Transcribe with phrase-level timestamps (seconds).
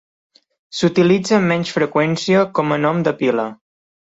[0.77, 3.47] S'utilitza amb menys freqüència com a nom de pila.